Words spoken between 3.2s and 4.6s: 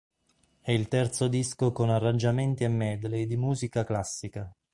di musica classica.